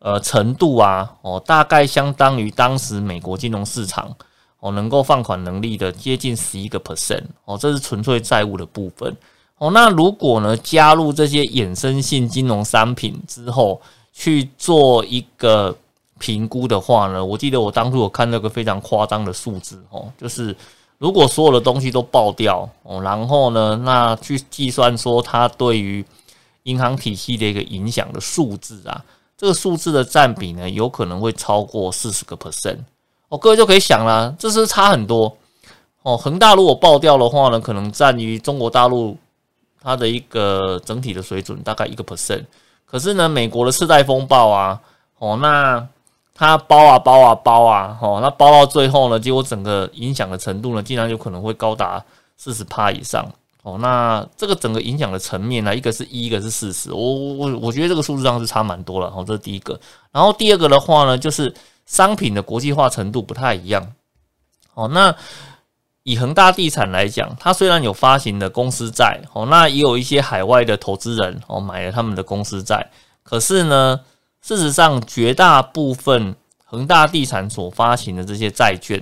[0.00, 4.14] 呃程度啊，哦，大概相当于当时美国金融市场
[4.58, 9.16] 哦能够放款能力的接近十一个 percent，哦，这是纯粹债务的部分，
[9.58, 13.80] 哦，那如果呢加入这些衍生性金融商品之后，
[14.12, 15.74] 去做一个
[16.18, 20.54] 评估的话呢，我记得我当初有看那个非常夸张的数字哦，就是
[20.98, 26.04] 如果所有的东西都爆掉哦，然后呢，那去计算说它对于
[26.64, 29.02] 银行体系的一个影响的数字啊，
[29.40, 32.76] 这个数字的占比呢，有可能会超过四十个 percent
[33.30, 35.34] 哦，各位就可以想了，这是差很多
[36.02, 36.14] 哦。
[36.14, 39.16] 恒大如果爆掉的话呢，可能占于中国大陆
[39.80, 42.44] 它的一个整体的水准大概一个 percent。
[42.84, 44.78] 可是呢，美国的次贷风暴啊，
[45.16, 45.88] 哦，那
[46.34, 52.04] 它包啊包啊包啊，哦，那包到最后呢，结果整个影响的程度呢，竟然有可能会高达
[52.36, 53.26] 四十趴以上，
[53.62, 59.78] 哦，那这个整个影响的层面呢，一个是一，一个是四十，我我我觉得这个数字上是差蛮多了，哦，这是第一个。
[60.10, 61.54] 然后第二个的话呢，就是
[61.86, 63.92] 商品的国际化程度不太一样，
[64.74, 65.14] 哦，那。
[66.02, 72.90] 以恒大地产来讲，它虽然有发行的公司债哦，那也有一些海外的投资人哦买了他们的公司债，
[73.22, 74.00] 可是呢，
[74.40, 78.98] 事实上绝大部分恒大地产所发行的这些债券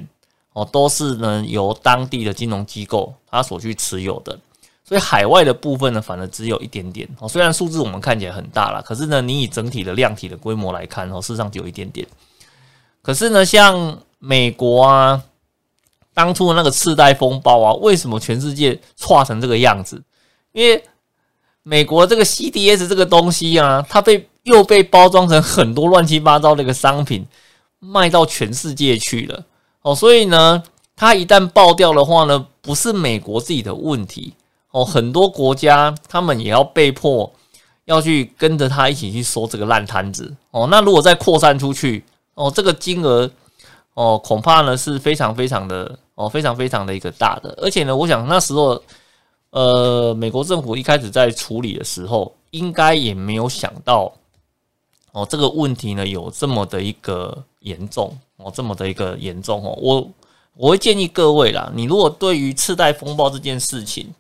[0.53, 4.37] 哦，都是呢由当地的金融机构它所去持有的，
[4.88, 7.29] 所以海外的部分呢，反而只有一点点哦。
[7.29, 12.07] 虽然数字我们看起来很大了，可是呢，你以整体的量体的规模来看哦，事实上只有一点点。
[13.03, 15.22] 可是呢，像美国啊。
[16.14, 20.03] 当初的那个次贷风暴啊，为什么全世界垮成这个样子？
[20.51, 20.83] 因为
[21.62, 27.24] 美国这个 CDS 这个东西啊，它被又被包装成很多乱七八糟的一个商品，
[27.79, 29.44] 卖到全世界去了。
[29.83, 30.61] 哦，所以呢，
[30.96, 34.35] 它一旦爆掉的话呢，不是美国自己的问题
[34.79, 37.33] 哦，很多国家他们也要被迫
[37.87, 40.69] 要去跟着他一起去收这个烂摊子哦。
[40.71, 43.31] 那如果再扩散出去哦，这个金额
[43.95, 45.99] 哦，恐怕呢是非常非常的。
[46.19, 48.83] 哦，非常非常的一个大的，而且呢，我想那时候，
[49.51, 54.12] 呃，美国政府一开始在处理的时候，应该也没有想到，
[55.12, 60.11] 哦，这个问题呢有这么的一个严重，哦，这么的一个严重哦，我
[60.57, 64.12] 我会建议各位啦，你如果对于次贷风暴这件事情，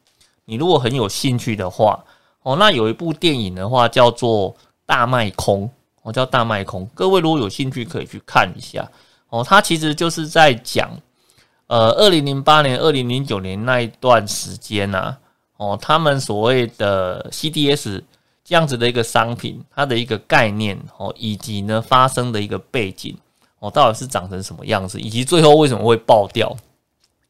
[0.48, 2.02] 你如果很有兴趣的话，
[2.42, 4.54] 哦，那有一部电影的话叫做
[4.86, 5.64] 《大卖空》，
[6.02, 8.90] 哦，叫《大卖空》，各位如果有兴趣可以去看一下，
[9.28, 10.90] 哦，它其实就是在讲。
[11.66, 15.14] 呃，二零零八年、二零零九年那一段时间呐，
[15.58, 18.00] 哦，他们所谓的 CDS
[18.42, 23.14] 这样子的一个商品，它的一个概念哦，以及呢发生的一个背景
[23.58, 26.56] 哦，到底是长成什么样子，以及最后为什么会爆掉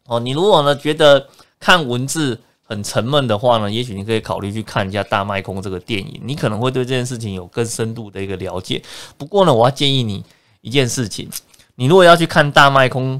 [0.07, 0.21] 哦？
[0.21, 1.29] 你如果呢觉得
[1.59, 8.83] 看文字很沉闷的话呢，也许你可以考虑去看一下《大麦空》这个电影，你可能会对这件事情有更深度的一个了解。
[9.17, 10.23] 不过呢，我要建议你
[10.61, 11.29] 一件事情，
[11.77, 13.17] 你如果要去看《大麦空》。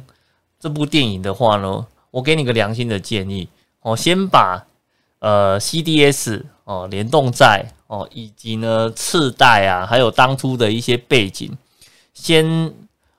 [0.61, 3.49] 这部电影的话呢，我给你个良心的建议，
[3.83, 4.67] 哦，先把
[5.21, 11.57] 呃 CDS 哦联动债哦以及呢次贷啊，还有当初的一些背景，
[12.13, 12.75] 先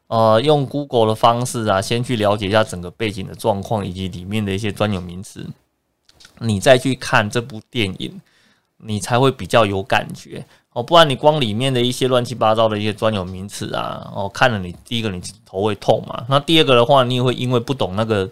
[0.07, 5.47] 呃用 Google 的方式啊，先去了解一下整个背景的状况以及里面的一些专有名词，
[6.39, 8.19] 你再去看这部电影，
[8.78, 10.45] 你才会比较有感觉。
[10.71, 16.25] 哦，不然你光里面的一些乱七八糟的一些专有名词啊，哦，看了你第一个你头会痛嘛。
[16.30, 18.30] 那第二个的话，你也会因为不懂那个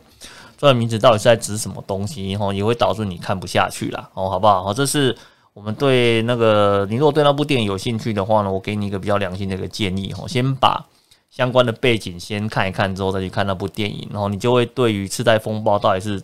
[0.56, 4.08] 专有名词到底是在指什么东西，哦，也会导致你看不下去啦。
[4.14, 4.64] 哦，好不好？
[4.64, 5.18] 好，这是
[5.54, 10.86] 我们对那个你如果对那部电影有兴趣的话呢，我给你一个比较良心的一个建议，哦，先把
[11.32, 16.22] 相关的背景先看一看，之后再去看那部电影，然后你就会对于次贷风暴到底是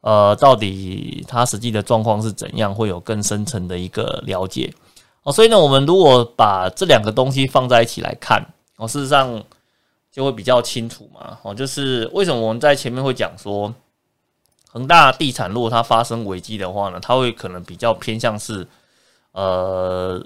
[0.00, 4.72] 呃到底它实际的状况是怎样，会有更深层的一个了解。
[5.22, 8.40] 哦，所以呢，我们如果把这两个东西放在一起来看，
[8.76, 9.42] 哦，事实上
[10.12, 11.38] 就会比较清楚嘛。
[11.42, 13.74] 哦，就是为什么我们在前面会讲说，
[14.68, 18.64] 恒大地产如果它发生危机的话呢，它会可能比较偏向是，
[19.32, 20.24] 呃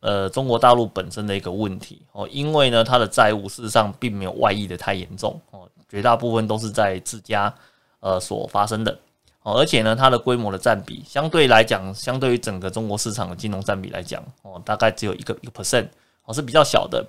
[0.00, 7.54] 呃，中国大陆本身的一个问题哦，因为呢，它的债务事实上并没有外溢的太严重哦，绝大部分都是在自家
[8.00, 8.98] 呃所发生的。
[9.42, 15.88] 哦，而且呢，它的规模的占比相对来讲，相对于整个中国市场的金融占比来讲，哦，大概只有一个一个 percent，
[16.24, 17.04] 哦，是比较小的。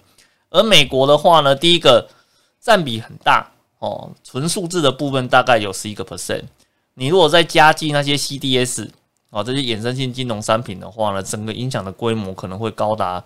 [0.50, 2.08] 而美国的话呢，第一个
[2.60, 3.46] 占比很大，
[3.80, 6.44] 哦，纯数字的部分大概有十一个 percent。
[6.94, 8.90] 你如果再加进那些 CDS，
[9.30, 13.22] 哦，这些衍生性金融商品的话呢，整个影响的规模可能会高达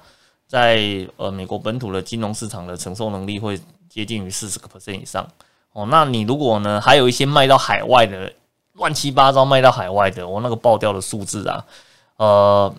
[0.48, 5.28] 在呃美国本土的金融市场的承受能力会接近于四十个 percent 以上。
[5.74, 8.32] 哦，那你如果呢，还有一些卖到海外的
[8.76, 11.66] 乱七八糟卖到海外的，我那个爆掉的数字啊，
[12.18, 12.76] 呃，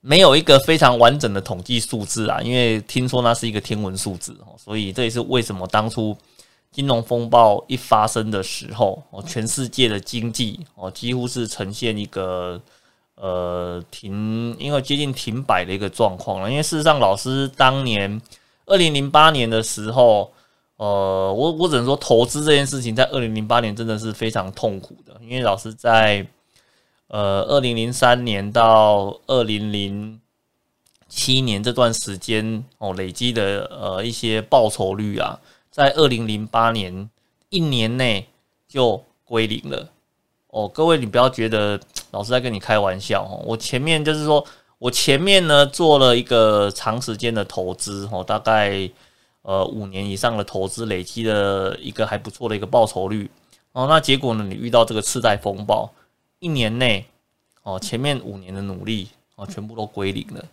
[0.00, 6.16] 没有一个非常完整的统计数字啊，因为听说那是一个天文数字哦，所以这也是为什么当初
[6.72, 12.58] 金融风暴一发生的时候，哦，全世界的经济哦几乎是呈现一个
[13.16, 16.50] 呃停，因为接近停摆的一个状况了。
[16.50, 18.20] 因为事实上，老师当年
[18.64, 20.32] 二零零八年的时候。
[20.78, 26.26] 呃，我我只能说，投资这件事情在二零零八年真的是非常痛苦的，因为老师在
[27.08, 30.20] 呃二零零三年到二零零
[31.08, 37.08] 七年这段时间哦，累积的呃一些报酬率啊，在二零零八年
[37.48, 38.28] 一年内
[38.68, 39.88] 就归零了。
[40.48, 44.44] 哦，各位你不要觉得老师在跟你开玩笑哦，我前面就是说
[44.78, 48.90] 我前面呢做了一个长时间的投资哦，大概。
[49.46, 53.30] 呃，五年以上的投资累积的一个还不错的一个报酬率
[53.70, 54.42] 哦，那结果呢？
[54.42, 55.88] 你遇到这个次贷风暴，
[56.40, 57.06] 一年内
[57.62, 60.44] 哦，前面五年的努力哦，全部都归零了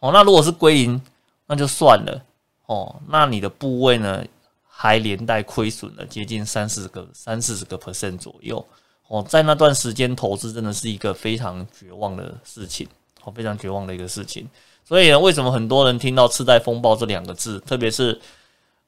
[0.00, 0.10] 哦。
[0.12, 1.00] 那如果是归零，
[1.46, 2.22] 那就算了
[2.66, 2.94] 哦。
[3.08, 4.22] 那你的部位呢，
[4.68, 8.62] 还连带亏损了接近三四个、三四十个 percent 左右
[9.08, 9.24] 哦。
[9.26, 12.86] 在那段时间投资真的是一个非常绝望的事情
[13.24, 14.46] 哦，非常绝望的一个事情。
[14.84, 18.20] 所以呢，为什么很多人听到次贷风暴这两个字，特别是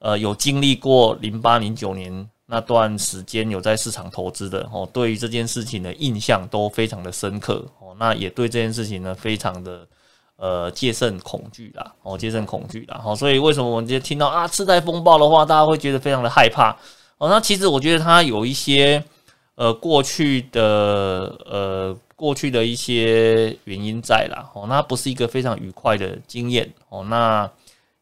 [0.05, 9.89] 呃，有经历过零八零九年那段时间有在市场投资的哦，对于这件事情的印象都非常的深刻哦，那也对这件事情呢非常的
[10.37, 16.77] 呃戒慎恐惧啦哦，戒慎恐惧啦哦，所以为什么我们今天听到啊次贷风暴的话，大家会觉得非常的害怕
[17.17, 17.31] 哦？
[17.31, 19.03] 那其实我觉得它有一些
[19.55, 27.51] 呃过去的呃过去的一些原因在啦哦，那不是一个非常愉快的经验哦，那。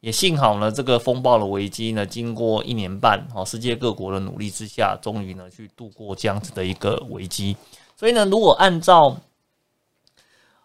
[0.03, 7.57] 也幸好呢，这个风暴的危机呢，经过一年半，哦，世界各国的努力之下，终于呢去度过这样子的一个危机。
[7.96, 9.16] 所以呢，如果按照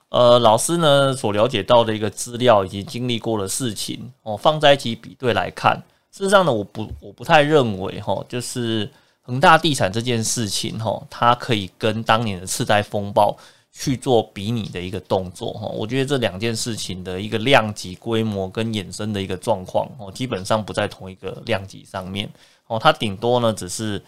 [0.09, 5.75] 呃老师呢所了解到的一个资料以及经历过的事情哦，放在一起比对来看，
[6.11, 8.89] 事实上呢，我不我不太认为哈，就是
[9.21, 13.37] 恒大地产这件事情哈，它可以跟当年的次贷风暴。
[13.79, 22.27] 去做比拟的一个动作哈，我觉得这两件事情的一个量级、规模跟衍生的一个状况哦，基本上不在同一个量级上面
[22.65, 24.01] 哦，它顶多呢只是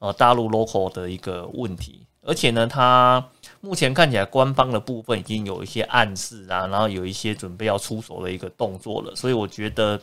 [0.00, 3.24] 呃大陆 local 的一个问题，而且呢，它
[3.60, 10.00] 目前看起来官方的部分已经有一些暗示啊，然后有一些准备要出手的一个动作了，所以我觉得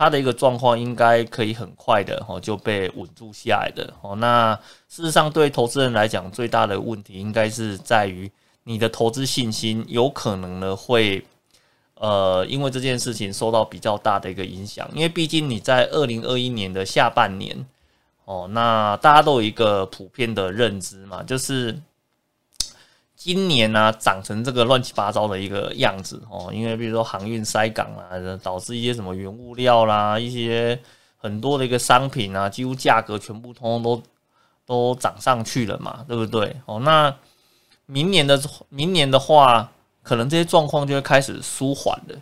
[0.00, 4.58] 它的一个状况应该可以很快的哦就被稳住下来的哦，那。
[4.88, 8.28] 事实上，对投资人来讲，最大的问题应该是在于
[8.64, 11.22] 你的投资信心有可能呢会，
[11.94, 14.90] 呃，因为这件事情受到比较大的一个影响。
[14.92, 17.64] 因为毕竟你在二零二一年的下半年，
[18.24, 21.80] 哦，那大家都有一个普遍的认知嘛，就是
[23.20, 26.50] 今年呢涨成这个乱七八糟的一个样子哦。
[26.50, 28.08] 因为比如说航运塞港啊，
[28.42, 30.80] 导致一些什么原物料啦，一些
[31.18, 34.02] 很多的一个商品啊，几乎价格全部通通都。
[34.66, 36.54] 都涨上去了嘛，对不对？
[36.64, 37.12] 哦，那
[37.86, 39.68] 明年的明年的话，
[40.00, 42.16] 可能这些状况就会开始舒缓了。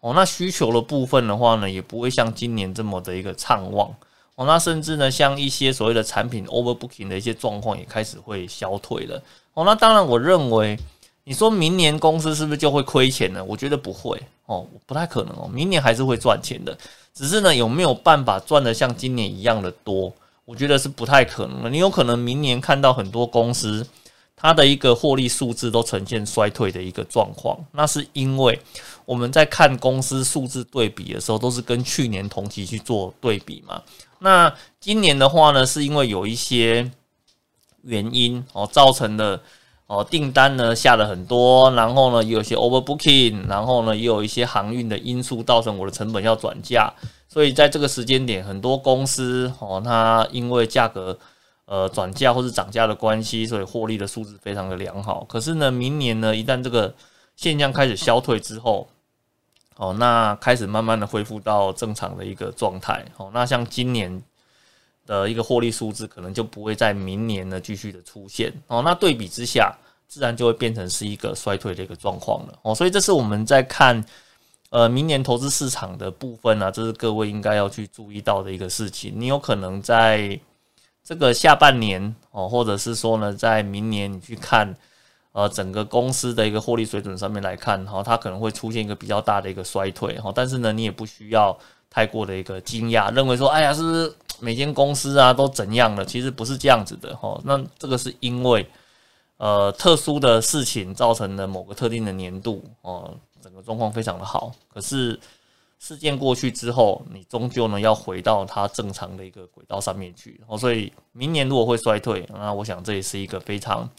[0.00, 3.88] 哦，那需求的部分的话呢，也不会像今年这么的一个畅旺。
[4.46, 9.22] 那甚至呢，像一些所谓的产品 overbooking 的一些状况也开始会消退了。
[9.54, 10.78] 哦，那当然，我认为
[11.24, 13.44] 你说明年公司是不是就会亏钱呢？
[13.44, 14.20] 我觉得不会。
[14.46, 16.76] 哦，不太可能哦，明年还是会赚钱的，
[17.14, 20.12] 只是呢，有没有办法赚的像今年一样的多？
[20.44, 21.70] 我觉得是不太可能的。
[21.70, 23.86] 你有可能明年看到很多公司，
[24.36, 27.56] 它的一个获利数字都呈现衰退的一个状况。
[27.70, 28.58] 那是因为
[29.04, 33.80] 我们在看公司数字对比的时候，都是跟去年同期去做对比嘛。
[34.22, 36.90] 那今年的话呢，是因为有一些
[37.82, 39.40] 原因哦，造成的
[39.88, 46.92] 哦订单呢下了很多，然后呢有一些 overbooking，然后呢也有一些航运的因素造成我的成本要转嫁。
[47.28, 51.18] 所以在这个时间点，很多公司哦，它因为价格
[51.64, 55.24] 呃转价或是涨价的关系，所以获利的数字非常的良好。
[55.28, 56.94] 可是呢，明年呢，一旦这个
[57.34, 58.86] 现象开始消退之后，
[59.76, 63.04] 哦，那开始慢慢的恢复到正常的一个状态。
[63.16, 64.22] 哦，那像今年
[65.06, 68.82] 的一个获利数字，可能就不会在明年呢继续的出现哦。
[68.84, 72.74] 那对比之下，自然就会变成是一个衰退的一个状况了哦。
[72.74, 74.04] 所以这是我们在看
[74.70, 79.12] 呃明年投资市场的部分呢，这是各位应该要去注意到的一个事情。
[79.16, 80.38] 你有可能在
[81.02, 84.72] 这个下半年哦，或者是说呢，在明年你去看
[85.32, 90.32] 呃整个公司的一个获利水准上面来看哈，它可能会出现一个比较大的一个衰退哈。
[90.34, 91.56] 但是呢，你也不需要
[91.90, 96.04] 太过的一个惊讶，认为说哎呀，是不是每间公司啊都怎样了？
[96.04, 97.40] 其实不是这样子的哈。
[97.44, 98.66] 那这个是因为
[99.38, 105.18] 呃特殊的事情造成了某个特定的年度哦，整个状况非常的好，可是。
[105.84, 110.40] 事件过去之后，你终究呢要回到它正常的一个轨道上面去。
[110.46, 113.90] 哦，所以明年如果会衰退，那我想这也是一个非常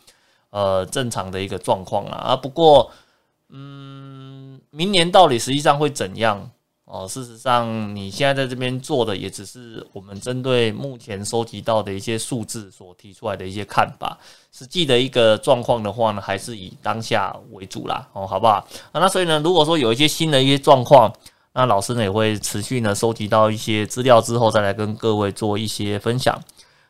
[0.53, 2.17] 呃正常的一个状况啦。
[2.17, 2.91] 啊，不过
[3.49, 6.49] 嗯，明年到底实际上会怎样？
[6.85, 14.15] 哦，事实上你现在在这边做的也只是我们针对目前收集到的一些数字所提出来的一些看法。
[14.51, 18.07] 实际的一个状况的话呢，还是以当下为主啦。
[18.13, 18.55] 哦，好不好？
[18.91, 21.11] 啊，那所以呢，如果说有一些新的一些状况，
[21.53, 26.39] 那老师呢也会持续呢收集到一些资料之后，再来跟各位做一些分享。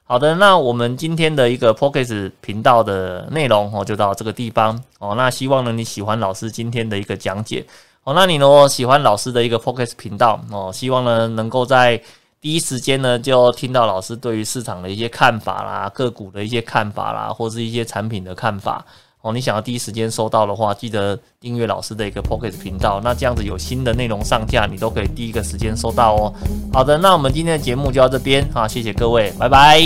[0.05, 5.15] 好的，那我们今天的一个 p o c k e t 频道的内容哦，就到这个地方哦。
[5.15, 7.65] 那希望呢你喜欢老师今天的一个讲解
[8.03, 8.13] 哦。
[8.13, 11.99] 那你呢喜欢老师的一个 p o c k e t 频道哦，希望呢能够在
[12.41, 18.85] 第一时间呢就听到老师对于市场的一些看法啦、个股的一些看法啦，或是一些产品的看法。
[19.23, 22.99] 哦，你想要第一时间收到的话，记得订阅老师的一个 Pocket 频道。
[23.01, 26.33] 那这样子有新的内容上架，你都可以第一个时间收到哦。
[26.73, 29.79] 好的，那我们今天的节目就到这边啊，谢谢各位，拜拜。